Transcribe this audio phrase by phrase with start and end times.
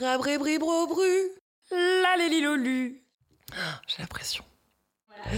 [0.00, 1.30] Rabribribro-bru,
[1.72, 2.16] la.
[3.86, 4.44] J'ai la pression.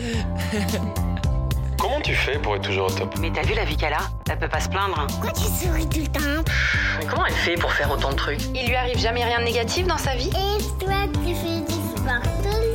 [1.79, 4.09] Comment tu fais pour être toujours au top Mais t'as vu la vie qu'elle a
[4.31, 5.05] Elle peut pas se plaindre.
[5.09, 6.45] Pourquoi tu souris tout le temps
[7.01, 9.45] Mais comment elle fait pour faire autant de trucs Il lui arrive jamais rien de
[9.45, 12.72] négatif dans sa vie Et toi, tu fais du sport tout le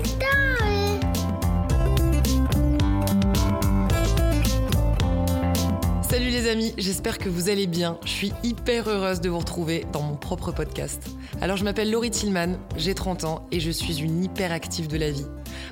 [6.10, 7.98] Salut les amis, j'espère que vous allez bien.
[8.06, 11.06] Je suis hyper heureuse de vous retrouver dans mon propre podcast.
[11.42, 14.98] Alors je m'appelle Laurie Tillman, j'ai 30 ans et je suis une hyper active de
[14.98, 15.26] la vie.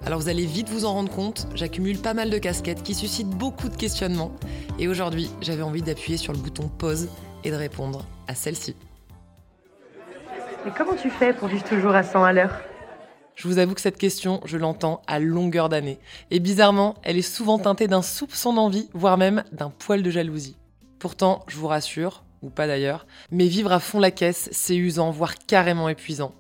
[0.06, 3.30] Alors vous allez vite vous en rendre compte, j'accumule pas mal de casquettes qui suscitent
[3.30, 4.34] beaucoup de questionnements.
[4.78, 7.08] Et aujourd'hui, j'avais envie d'appuyer sur le bouton pause
[7.46, 8.76] et de répondre à celle-ci.
[10.66, 12.62] Mais comment tu fais pour vivre toujours à 100 à l'heure?
[13.36, 16.00] Je vous avoue que cette question, je l'entends à longueur d'année.
[16.32, 20.56] Et bizarrement, elle est souvent teintée d'un soupçon d'envie, voire même d'un poil de jalousie.
[21.00, 25.12] Pourtant, je vous rassure, ou pas d'ailleurs, mais vivre à fond la caisse, c'est usant,
[25.12, 26.34] voire carrément épuisant.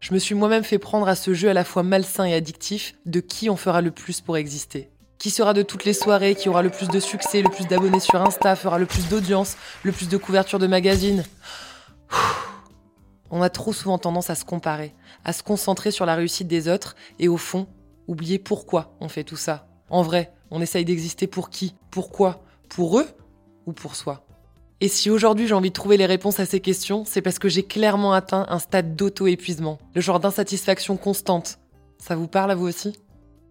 [0.00, 2.94] Je me suis moi-même fait prendre à ce jeu à la fois malsain et addictif
[3.06, 4.90] de qui on fera le plus pour exister.
[5.18, 8.00] Qui sera de toutes les soirées, qui aura le plus de succès, le plus d'abonnés
[8.00, 11.24] sur Insta, fera le plus d'audience, le plus de couverture de magazines?
[13.30, 16.68] On a trop souvent tendance à se comparer, à se concentrer sur la réussite des
[16.68, 17.66] autres et au fond,
[18.08, 19.68] oublier pourquoi on fait tout ça.
[19.88, 21.74] En vrai, on essaye d'exister pour qui?
[21.90, 22.42] Pourquoi?
[22.68, 23.06] Pour eux
[23.66, 24.24] ou pour soi?
[24.80, 27.48] Et si aujourd'hui j'ai envie de trouver les réponses à ces questions, c'est parce que
[27.48, 31.58] j'ai clairement atteint un stade d'auto-épuisement, le genre d'insatisfaction constante.
[31.98, 32.98] Ça vous parle à vous aussi?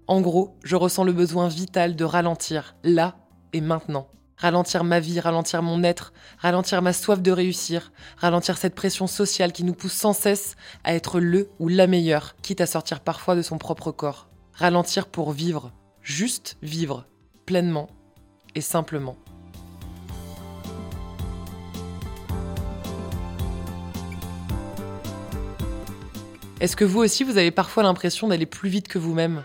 [0.08, 3.16] En gros, je ressens le besoin vital de ralentir, là
[3.53, 4.08] et maintenant.
[4.39, 9.51] Ralentir ma vie, ralentir mon être, ralentir ma soif de réussir, ralentir cette pression sociale
[9.51, 13.35] qui nous pousse sans cesse à être le ou la meilleure, quitte à sortir parfois
[13.35, 14.29] de son propre corps.
[14.53, 17.05] Ralentir pour vivre, juste vivre,
[17.45, 17.89] pleinement
[18.55, 19.17] et simplement.
[26.61, 29.43] Est-ce que vous aussi, vous avez parfois l'impression d'aller plus vite que vous-même?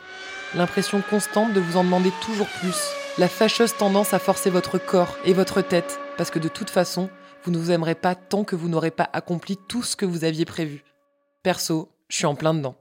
[0.54, 3.03] L'impression constante de vous en demander toujours plus?
[3.16, 7.08] La fâcheuse tendance à forcer votre corps et votre tête Parce que de toute façon,
[7.44, 10.24] vous ne vous aimerez pas tant que vous n'aurez pas accompli tout ce que vous
[10.24, 10.82] aviez prévu.
[11.44, 12.74] Perso, je suis en plein dedans.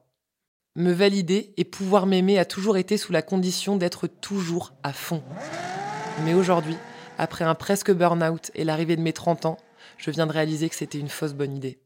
[0.76, 5.22] Me valider et pouvoir m'aimer a toujours été sous la condition d'être toujours à fond.
[6.26, 6.78] Mais aujourd'hui,
[7.20, 9.58] après un presque burn-out et l'arrivée de mes 30 ans,
[10.00, 11.78] je viens de réaliser que c'était une fausse bonne idée.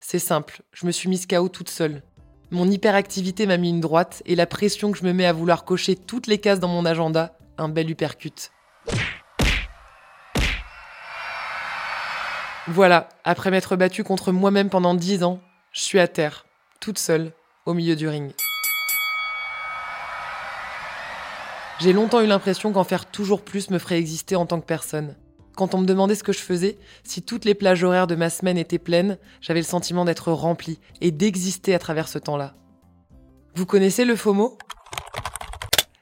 [0.00, 2.02] C'est simple, je me suis mise KO toute seule.
[2.50, 5.66] Mon hyperactivité m'a mis une droite et la pression que je me mets à vouloir
[5.66, 8.50] cocher toutes les cases dans mon agenda, un bel uppercut.
[12.66, 15.40] Voilà, après m'être battue contre moi-même pendant 10 ans,
[15.72, 16.46] je suis à terre,
[16.80, 17.32] toute seule,
[17.66, 18.32] au milieu du ring.
[21.80, 25.16] J'ai longtemps eu l'impression qu'en faire toujours plus me ferait exister en tant que personne.
[25.58, 28.30] Quand on me demandait ce que je faisais, si toutes les plages horaires de ma
[28.30, 32.54] semaine étaient pleines, j'avais le sentiment d'être remplie et d'exister à travers ce temps-là.
[33.56, 34.56] Vous connaissez le FOMO?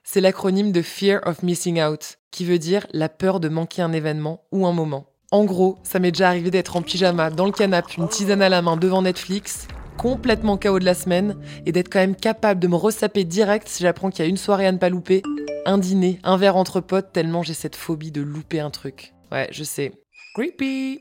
[0.04, 3.94] C'est l'acronyme de Fear of Missing Out, qui veut dire la peur de manquer un
[3.94, 5.06] événement ou un moment.
[5.30, 8.50] En gros, ça m'est déjà arrivé d'être en pyjama, dans le canapé, une tisane à
[8.50, 11.34] la main devant Netflix, complètement KO de la semaine,
[11.64, 14.36] et d'être quand même capable de me ressaper direct si j'apprends qu'il y a une
[14.36, 15.22] soirée à ne pas louper,
[15.64, 19.14] un dîner, un verre entre potes, tellement j'ai cette phobie de louper un truc.
[19.32, 19.92] Ouais, je sais.
[20.34, 21.00] Creepy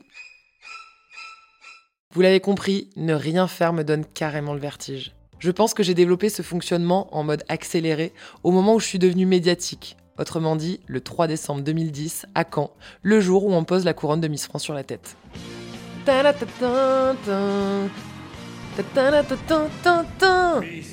[2.14, 5.12] Vous l'avez compris, ne rien faire me donne carrément le vertige.
[5.38, 8.98] Je pense que j'ai développé ce fonctionnement en mode accéléré au moment où je suis
[8.98, 9.96] devenue médiatique.
[10.18, 12.70] Autrement dit, le 3 décembre 2010, à Caen,
[13.02, 15.16] le jour où on pose la couronne de Miss France sur la tête.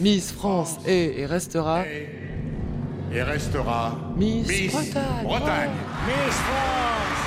[0.02, 1.84] Miss France est et restera
[3.14, 4.48] et restera Miss.
[5.24, 5.70] Bretagne.
[6.08, 7.23] Miss France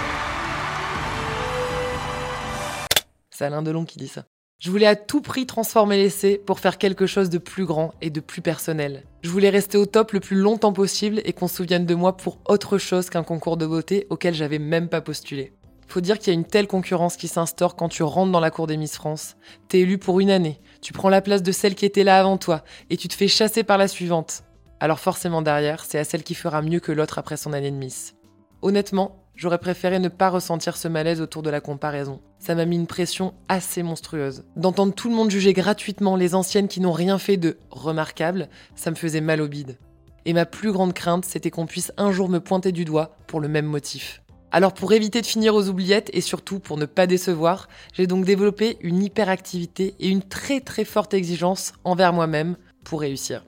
[3.36, 4.24] C'est Alain Delon qui dit ça.
[4.58, 8.08] Je voulais à tout prix transformer l'essai pour faire quelque chose de plus grand et
[8.08, 9.02] de plus personnel.
[9.20, 12.16] Je voulais rester au top le plus longtemps possible et qu'on se souvienne de moi
[12.16, 15.52] pour autre chose qu'un concours de beauté auquel j'avais même pas postulé.
[15.86, 18.50] Faut dire qu'il y a une telle concurrence qui s'instaure quand tu rentres dans la
[18.50, 19.36] cour des Miss France.
[19.68, 22.38] T'es élu pour une année, tu prends la place de celle qui était là avant
[22.38, 24.44] toi et tu te fais chasser par la suivante.
[24.80, 27.76] Alors forcément derrière, c'est à celle qui fera mieux que l'autre après son année de
[27.76, 28.14] Miss.
[28.62, 32.20] Honnêtement, j'aurais préféré ne pas ressentir ce malaise autour de la comparaison.
[32.38, 34.44] Ça m'a mis une pression assez monstrueuse.
[34.56, 38.90] D'entendre tout le monde juger gratuitement les anciennes qui n'ont rien fait de remarquable, ça
[38.90, 39.78] me faisait mal au bide.
[40.24, 43.40] Et ma plus grande crainte, c'était qu'on puisse un jour me pointer du doigt pour
[43.40, 44.22] le même motif.
[44.50, 48.24] Alors pour éviter de finir aux oubliettes et surtout pour ne pas décevoir, j'ai donc
[48.24, 53.44] développé une hyperactivité et une très très forte exigence envers moi-même pour réussir.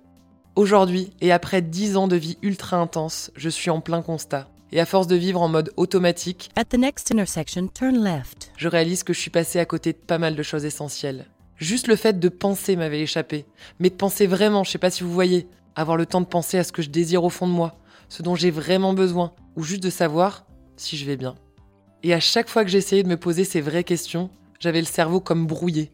[0.56, 4.49] Aujourd'hui, et après 10 ans de vie ultra intense, je suis en plein constat.
[4.70, 8.50] Et à force de vivre en mode automatique, At the next intersection, turn left.
[8.56, 11.26] je réalise que je suis passé à côté de pas mal de choses essentielles.
[11.56, 13.47] Juste le fait de penser m'avait échappé.
[13.81, 15.49] Mais de penser vraiment, je sais pas si vous voyez.
[15.75, 17.79] Avoir le temps de penser à ce que je désire au fond de moi,
[18.09, 20.44] ce dont j'ai vraiment besoin, ou juste de savoir
[20.76, 21.35] si je vais bien.
[22.03, 24.31] Et à chaque fois que j'essayais de me poser ces vraies questions,
[24.61, 25.91] j'avais le cerveau comme brouillé.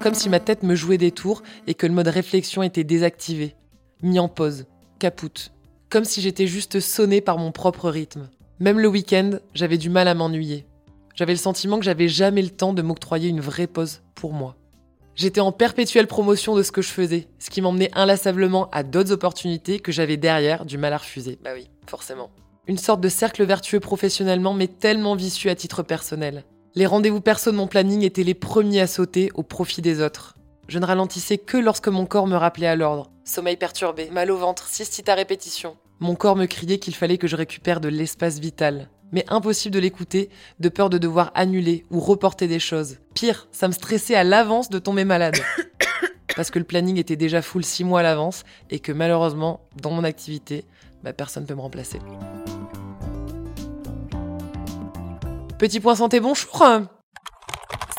[0.00, 3.54] Comme si ma tête me jouait des tours et que le mode réflexion était désactivé,
[4.02, 4.66] mis en pause,
[4.98, 5.52] capoute.
[5.92, 8.30] Comme si j'étais juste sonné par mon propre rythme.
[8.60, 10.64] Même le week-end, j'avais du mal à m'ennuyer.
[11.14, 14.56] J'avais le sentiment que j'avais jamais le temps de m'octroyer une vraie pause pour moi.
[15.16, 19.12] J'étais en perpétuelle promotion de ce que je faisais, ce qui m'emmenait inlassablement à d'autres
[19.12, 21.38] opportunités que j'avais derrière du mal à refuser.
[21.44, 22.30] Bah oui, forcément.
[22.66, 26.44] Une sorte de cercle vertueux professionnellement, mais tellement vicieux à titre personnel.
[26.74, 30.36] Les rendez-vous perso de mon planning étaient les premiers à sauter au profit des autres.
[30.68, 33.10] Je ne ralentissais que lorsque mon corps me rappelait à l'ordre.
[33.24, 35.76] Sommeil perturbé, mal au ventre, cystite à répétition.
[36.00, 38.88] Mon corps me criait qu'il fallait que je récupère de l'espace vital.
[39.12, 42.98] Mais impossible de l'écouter, de peur de devoir annuler ou reporter des choses.
[43.14, 45.36] Pire, ça me stressait à l'avance de tomber malade.
[46.36, 49.90] Parce que le planning était déjà full six mois à l'avance et que malheureusement, dans
[49.90, 50.64] mon activité,
[51.02, 51.98] bah, personne ne peut me remplacer.
[55.58, 56.50] Petit point santé, bonjour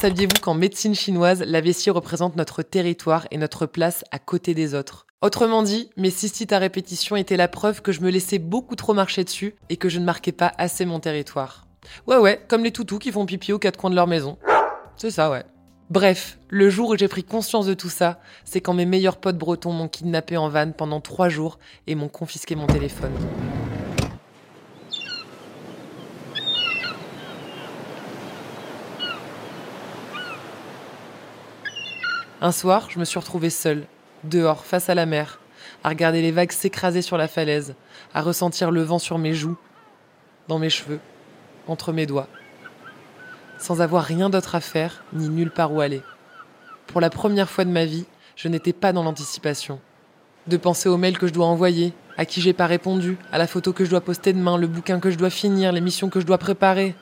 [0.04, 4.76] Saviez-vous qu'en médecine chinoise, la vessie représente notre territoire et notre place à côté des
[4.76, 5.08] autres?
[5.22, 8.94] Autrement dit, mes cystites à répétition étaient la preuve que je me laissais beaucoup trop
[8.94, 11.68] marcher dessus et que je ne marquais pas assez mon territoire.
[12.06, 14.38] Ouais ouais, comme les toutous qui font pipi aux quatre coins de leur maison.
[14.98, 15.46] C'est ça ouais.
[15.90, 19.38] Bref, le jour où j'ai pris conscience de tout ça, c'est quand mes meilleurs potes
[19.38, 23.14] bretons m'ont kidnappé en van pendant trois jours et m'ont confisqué mon téléphone.
[32.44, 33.86] Un soir, je me suis retrouvée seule,
[34.26, 35.40] dehors, face à la mer,
[35.82, 37.74] à regarder les vagues s'écraser sur la falaise,
[38.14, 39.56] à ressentir le vent sur mes joues,
[40.50, 41.00] dans mes cheveux,
[41.70, 42.28] entre mes doigts,
[43.58, 46.02] sans avoir rien d'autre à faire, ni nulle part où aller.
[46.88, 48.04] Pour la première fois de ma vie,
[48.36, 49.80] je n'étais pas dans l'anticipation.
[50.48, 53.48] De penser aux mails que je dois envoyer, à qui j'ai pas répondu, à la
[53.48, 56.20] photo que je dois poster demain, le bouquin que je dois finir, les missions que
[56.20, 56.94] je dois préparer.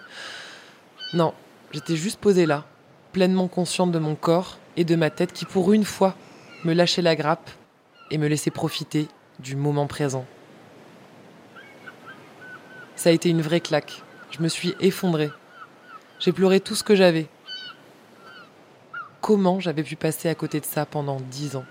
[1.16, 1.34] Non,
[1.72, 2.64] j'étais juste posée là,
[3.12, 6.16] pleinement consciente de mon corps et de ma tête qui, pour une fois,
[6.64, 7.50] me lâchait la grappe
[8.10, 9.08] et me laissait profiter
[9.40, 10.26] du moment présent.
[12.96, 14.04] Ça a été une vraie claque.
[14.30, 15.32] Je me suis effondrée.
[16.20, 17.28] J'ai pleuré tout ce que j'avais.
[19.22, 21.66] Comment j'avais pu passer à côté de ça pendant dix ans?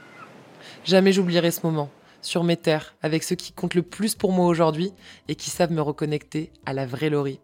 [0.85, 4.47] Jamais j'oublierai ce moment, sur mes terres, avec ceux qui comptent le plus pour moi
[4.47, 4.93] aujourd'hui
[5.29, 7.41] et qui savent me reconnecter à la vraie Laurie.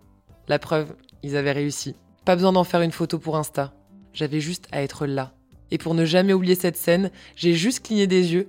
[0.49, 1.95] La preuve, ils avaient réussi.
[2.25, 3.73] Pas besoin d'en faire une photo pour Insta.
[4.13, 5.33] J'avais juste à être là.
[5.71, 8.49] Et pour ne jamais oublier cette scène, j'ai juste cligné des yeux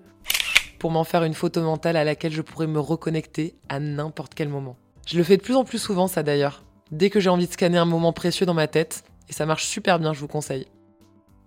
[0.80, 4.50] pour m'en faire une photo mentale à laquelle je pourrais me reconnecter à n'importe quel
[4.50, 4.78] moment.
[5.08, 6.64] Je le fais de plus en plus souvent, ça d'ailleurs.
[6.92, 9.66] Dès que j'ai envie de scanner un moment précieux dans ma tête, et ça marche
[9.66, 10.68] super bien, je vous conseille.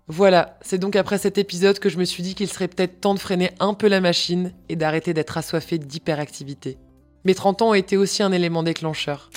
[0.09, 3.15] Voilà, c'est donc après cet épisode que je me suis dit qu'il serait peut-être temps
[3.15, 6.79] de freiner un peu la machine et d'arrêter d'être assoiffé d'hyperactivité.
[7.25, 9.31] Mes 30 ans ont été aussi un élément déclencheur.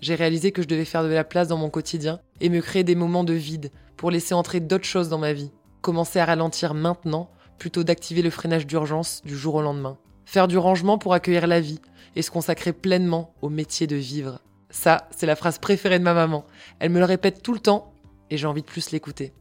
[0.00, 2.84] J'ai réalisé que je devais faire de la place dans mon quotidien et me créer
[2.84, 3.70] des moments de vide
[4.02, 5.52] pour laisser entrer d'autres choses dans ma vie.
[5.80, 9.96] Commencer à ralentir maintenant plutôt d'activer le freinage d'urgence du jour au lendemain.
[10.24, 11.78] Faire du rangement pour accueillir la vie
[12.16, 14.40] et se consacrer pleinement au métier de vivre.
[14.70, 16.44] Ça, c'est la phrase préférée de ma maman.
[16.80, 17.92] Elle me le répète tout le temps
[18.28, 19.34] et j'ai envie de plus l'écouter.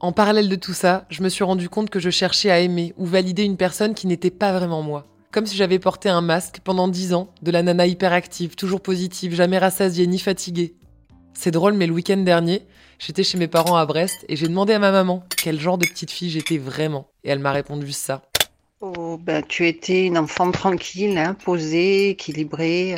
[0.00, 2.94] En parallèle de tout ça, je me suis rendu compte que je cherchais à aimer
[2.96, 5.06] ou valider une personne qui n'était pas vraiment moi.
[5.32, 9.34] Comme si j'avais porté un masque pendant dix ans, de la nana hyperactive, toujours positive,
[9.34, 10.76] jamais rassasiée ni fatiguée.
[11.34, 12.62] C'est drôle, mais le week-end dernier,
[12.98, 15.86] j'étais chez mes parents à Brest et j'ai demandé à ma maman quel genre de
[15.86, 17.08] petite fille j'étais vraiment.
[17.24, 18.22] Et elle m'a répondu ça.
[18.80, 22.96] Oh, ben, tu étais une enfant tranquille, hein, posée, équilibrée.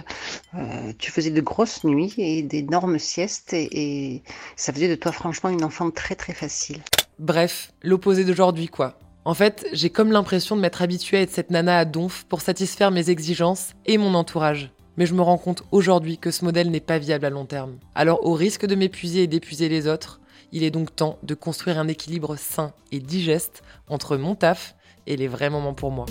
[0.54, 4.22] Euh, tu faisais de grosses nuits et d'énormes siestes et, et
[4.56, 6.82] ça faisait de toi franchement une enfant très très facile.
[7.18, 8.98] Bref, l'opposé d'aujourd'hui quoi.
[9.26, 12.42] En fait, j'ai comme l'impression de m'être habituée à être cette nana à donf pour
[12.42, 14.70] satisfaire mes exigences et mon entourage.
[14.96, 17.78] Mais je me rends compte aujourd'hui que ce modèle n'est pas viable à long terme.
[17.94, 20.20] Alors au risque de m'épuiser et d'épuiser les autres,
[20.52, 25.16] il est donc temps de construire un équilibre sain et digeste entre mon taf et
[25.16, 26.06] les vrais moments pour moi.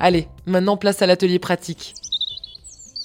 [0.00, 1.94] Allez, maintenant place à l'atelier pratique.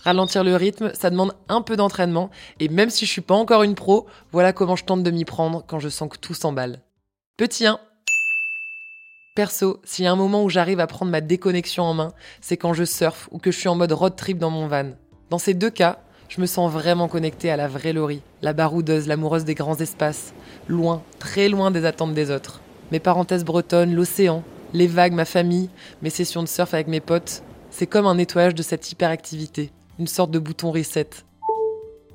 [0.03, 3.63] Ralentir le rythme, ça demande un peu d'entraînement, et même si je suis pas encore
[3.63, 6.81] une pro, voilà comment je tente de m'y prendre quand je sens que tout s'emballe.
[7.35, 7.79] Petit 1.
[9.37, 12.57] Perso, s'il y a un moment où j'arrive à prendre ma déconnexion en main, c'est
[12.57, 14.93] quand je surfe ou que je suis en mode road trip dans mon van.
[15.29, 19.05] Dans ces deux cas, je me sens vraiment connectée à la vraie Laurie, la baroudeuse,
[19.05, 20.33] l'amoureuse des grands espaces,
[20.67, 22.61] loin, très loin des attentes des autres.
[22.91, 25.69] Mes parenthèses bretonnes, l'océan, Les vagues, ma famille,
[26.01, 30.07] mes sessions de surf avec mes potes, c'est comme un nettoyage de cette hyperactivité, une
[30.07, 31.11] sorte de bouton reset.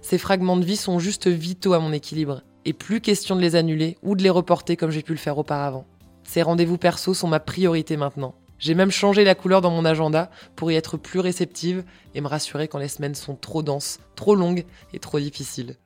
[0.01, 3.55] Ces fragments de vie sont juste vitaux à mon équilibre, et plus question de les
[3.55, 5.87] annuler ou de les reporter comme j'ai pu le faire auparavant.
[6.33, 8.35] Ces rendez-vous perso sont ma priorité maintenant.
[8.59, 11.85] J'ai même changé la couleur dans mon agenda pour y être plus réceptive
[12.15, 15.77] et me rassurer quand les semaines sont trop denses, trop longues et trop difficiles.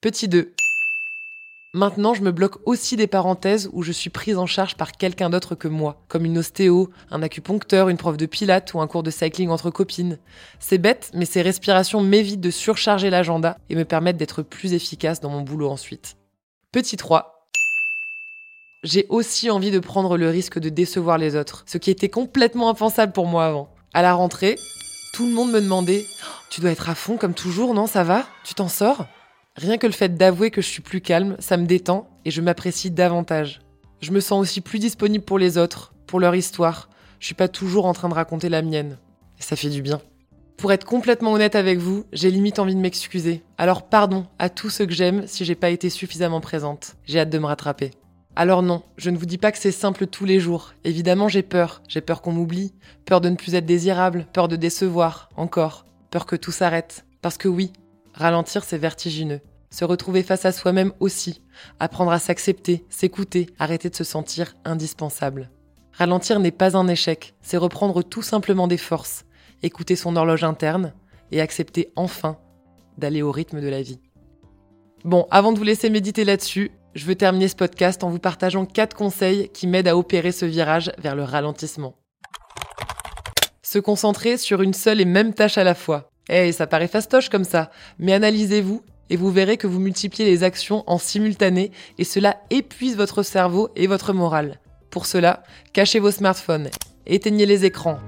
[0.00, 0.54] Petit 2.
[1.72, 5.30] Maintenant, je me bloque aussi des parenthèses où je suis prise en charge par quelqu'un
[5.30, 9.04] d'autre que moi, comme une ostéo, un acupuncteur, une prof de pilates ou un cours
[9.04, 10.18] de cycling entre copines.
[10.58, 15.20] C'est bête, mais ces respirations m'évitent de surcharger l'agenda et me permettent d'être plus efficace
[15.20, 16.16] dans mon boulot ensuite.
[16.72, 17.31] Petit 3.
[18.84, 22.68] J'ai aussi envie de prendre le risque de décevoir les autres, ce qui était complètement
[22.68, 23.72] impensable pour moi avant.
[23.94, 24.58] À la rentrée,
[25.14, 26.04] tout le monde me demandait
[26.50, 28.26] Tu dois être à fond comme toujours, non Ça va?
[28.42, 29.06] Tu t'en sors
[29.54, 32.40] Rien que le fait d'avouer que je suis plus calme, ça me détend et je
[32.40, 33.60] m'apprécie davantage.
[34.00, 36.88] Je me sens aussi plus disponible pour les autres, pour leur histoire.
[37.20, 38.98] Je suis pas toujours en train de raconter la mienne.
[39.38, 40.00] Et ça fait du bien.
[40.56, 43.44] Pour être complètement honnête avec vous, j'ai limite envie de m'excuser.
[43.58, 46.96] Alors pardon à tous ceux que j'aime si j'ai pas été suffisamment présente.
[47.04, 47.92] J'ai hâte de me rattraper.
[48.34, 50.72] Alors non, je ne vous dis pas que c'est simple tous les jours.
[50.84, 51.82] Évidemment, j'ai peur.
[51.86, 52.72] J'ai peur qu'on m'oublie,
[53.04, 57.04] peur de ne plus être désirable, peur de décevoir, encore, peur que tout s'arrête.
[57.20, 57.72] Parce que oui,
[58.14, 59.40] Ralentir, c'est vertigineux.
[59.70, 61.42] Se retrouver face à soi-même aussi.
[61.78, 65.50] Apprendre à s'accepter, s'écouter, arrêter de se sentir indispensable.
[65.92, 69.24] Ralentir n'est pas un échec, c'est reprendre tout simplement des forces,
[69.62, 70.94] écouter son horloge interne
[71.30, 72.38] et accepter enfin
[72.96, 74.00] d'aller au rythme de la vie.
[75.04, 78.66] Bon, avant de vous laisser méditer là-dessus, je veux terminer ce podcast en vous partageant
[78.66, 81.94] quatre conseils qui m'aident à opérer ce virage vers le ralentissement.
[83.62, 86.10] Se concentrer sur une seule et même tâche à la fois.
[86.28, 90.44] Eh, ça paraît fastoche comme ça, mais analysez-vous et vous verrez que vous multipliez les
[90.44, 94.60] actions en simultané et cela épuise votre cerveau et votre morale.
[94.90, 96.70] Pour cela, cachez vos smartphones,
[97.06, 97.98] éteignez les écrans,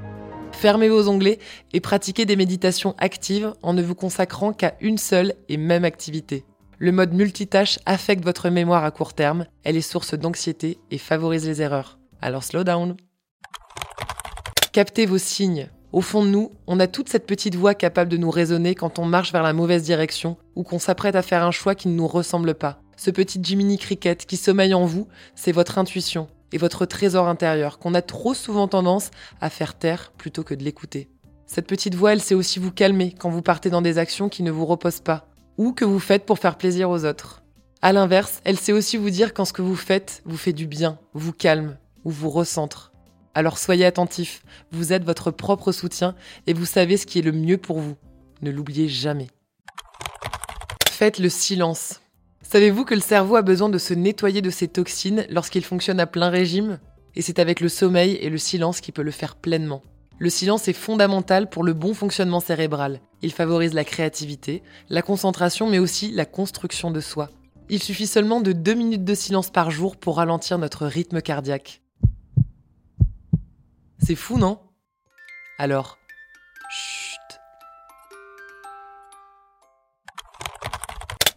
[0.52, 1.38] fermez vos onglets
[1.72, 6.44] et pratiquez des méditations actives en ne vous consacrant qu'à une seule et même activité.
[6.78, 11.46] Le mode multitâche affecte votre mémoire à court terme, elle est source d'anxiété et favorise
[11.46, 11.98] les erreurs.
[12.20, 12.96] Alors slow down.
[14.72, 18.16] Captez vos signes, au fond de nous, on a toute cette petite voix capable de
[18.16, 21.52] nous raisonner quand on marche vers la mauvaise direction ou qu'on s'apprête à faire un
[21.52, 22.80] choix qui ne nous ressemble pas.
[22.96, 27.78] Ce petit Jiminy Cricket qui sommeille en vous, c'est votre intuition et votre trésor intérieur
[27.78, 31.08] qu'on a trop souvent tendance à faire taire plutôt que de l'écouter.
[31.46, 34.42] Cette petite voix, elle sait aussi vous calmer quand vous partez dans des actions qui
[34.42, 37.42] ne vous reposent pas ou que vous faites pour faire plaisir aux autres.
[37.82, 40.66] À l'inverse, elle sait aussi vous dire quand ce que vous faites vous fait du
[40.66, 42.92] bien, vous calme ou vous recentre.
[43.34, 46.14] Alors soyez attentifs, vous êtes votre propre soutien
[46.46, 47.96] et vous savez ce qui est le mieux pour vous.
[48.42, 49.28] Ne l'oubliez jamais.
[50.88, 52.00] Faites le silence.
[52.42, 56.06] Savez-vous que le cerveau a besoin de se nettoyer de ses toxines lorsqu'il fonctionne à
[56.06, 56.78] plein régime?
[57.16, 59.82] Et c'est avec le sommeil et le silence qu'il peut le faire pleinement.
[60.18, 63.00] Le silence est fondamental pour le bon fonctionnement cérébral.
[63.22, 67.30] Il favorise la créativité, la concentration, mais aussi la construction de soi.
[67.68, 71.82] Il suffit seulement de deux minutes de silence par jour pour ralentir notre rythme cardiaque.
[73.98, 74.60] C'est fou, non?
[75.58, 75.98] Alors,
[76.70, 77.20] chut.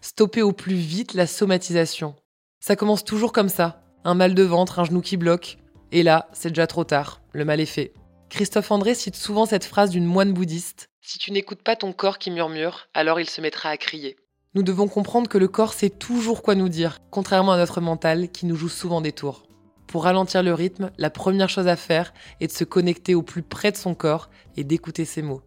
[0.00, 2.14] Stoppez au plus vite la somatisation.
[2.60, 3.82] Ça commence toujours comme ça.
[4.04, 5.58] Un mal de ventre, un genou qui bloque.
[5.90, 7.22] Et là, c'est déjà trop tard.
[7.32, 7.92] Le mal est fait.
[8.30, 10.90] Christophe André cite souvent cette phrase d'une moine bouddhiste.
[11.00, 14.16] Si tu n'écoutes pas ton corps qui murmure, alors il se mettra à crier.
[14.54, 18.30] Nous devons comprendre que le corps sait toujours quoi nous dire, contrairement à notre mental
[18.30, 19.46] qui nous joue souvent des tours.
[19.86, 23.42] Pour ralentir le rythme, la première chose à faire est de se connecter au plus
[23.42, 25.42] près de son corps et d'écouter ses mots.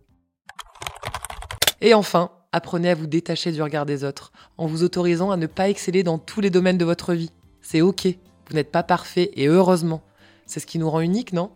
[1.82, 5.48] Et enfin, apprenez à vous détacher du regard des autres, en vous autorisant à ne
[5.48, 7.32] pas exceller dans tous les domaines de votre vie.
[7.62, 8.08] C'est ok,
[8.50, 10.02] vous n'êtes pas parfait et heureusement.
[10.48, 11.52] C'est ce qui nous rend unique, non?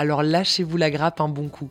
[0.00, 1.68] Alors lâchez-vous la grappe un bon coup.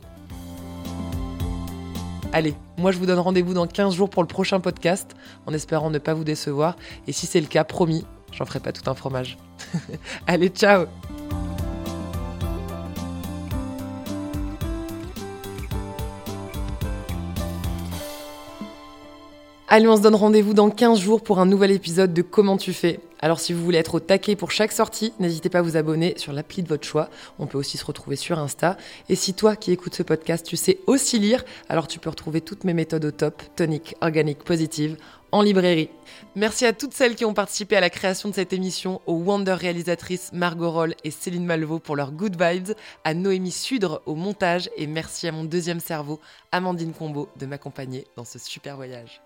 [2.32, 5.90] Allez, moi je vous donne rendez-vous dans 15 jours pour le prochain podcast, en espérant
[5.90, 6.76] ne pas vous décevoir,
[7.08, 9.36] et si c'est le cas, promis, j'en ferai pas tout un fromage.
[10.28, 10.86] Allez, ciao
[19.66, 22.72] Allez, on se donne rendez-vous dans 15 jours pour un nouvel épisode de Comment tu
[22.72, 23.00] fais?
[23.22, 26.14] Alors si vous voulez être au taquet pour chaque sortie, n'hésitez pas à vous abonner
[26.16, 27.10] sur l'appli de votre choix.
[27.38, 28.78] On peut aussi se retrouver sur Insta.
[29.10, 32.40] Et si toi qui écoutes ce podcast, tu sais aussi lire, alors tu peux retrouver
[32.40, 34.96] toutes mes méthodes au top, tonique, organique, positive,
[35.32, 35.90] en librairie.
[36.34, 39.52] Merci à toutes celles qui ont participé à la création de cette émission, aux Wonder
[39.52, 42.72] réalisatrices Margot Roll et Céline Malvaux pour leurs good vibes,
[43.04, 46.20] à Noémie Sudre au montage et merci à mon deuxième cerveau,
[46.52, 49.20] Amandine Combo, de m'accompagner dans ce super voyage.